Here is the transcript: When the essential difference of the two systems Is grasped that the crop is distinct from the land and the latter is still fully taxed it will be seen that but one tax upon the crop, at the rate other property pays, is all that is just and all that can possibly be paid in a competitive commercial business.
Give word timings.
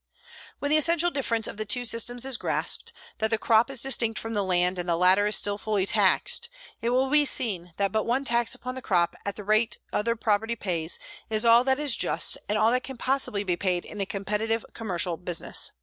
When 0.57 0.71
the 0.71 0.77
essential 0.77 1.11
difference 1.11 1.45
of 1.45 1.57
the 1.57 1.63
two 1.63 1.85
systems 1.85 2.25
Is 2.25 2.35
grasped 2.37 2.91
that 3.19 3.29
the 3.29 3.37
crop 3.37 3.69
is 3.69 3.83
distinct 3.83 4.17
from 4.19 4.33
the 4.33 4.43
land 4.43 4.79
and 4.79 4.89
the 4.89 4.95
latter 4.95 5.27
is 5.27 5.35
still 5.35 5.59
fully 5.59 5.85
taxed 5.85 6.49
it 6.81 6.89
will 6.89 7.07
be 7.11 7.23
seen 7.23 7.75
that 7.77 7.91
but 7.91 8.05
one 8.07 8.23
tax 8.25 8.55
upon 8.55 8.73
the 8.73 8.81
crop, 8.81 9.15
at 9.27 9.35
the 9.35 9.43
rate 9.43 9.77
other 9.93 10.15
property 10.15 10.55
pays, 10.55 10.97
is 11.29 11.45
all 11.45 11.63
that 11.65 11.77
is 11.79 11.95
just 11.95 12.35
and 12.49 12.57
all 12.57 12.71
that 12.71 12.83
can 12.83 12.97
possibly 12.97 13.43
be 13.43 13.55
paid 13.55 13.85
in 13.85 14.01
a 14.01 14.07
competitive 14.07 14.65
commercial 14.73 15.17
business. 15.17 15.69